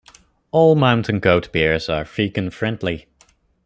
[0.49, 3.05] All Mountain Goat beers are vegan friendly.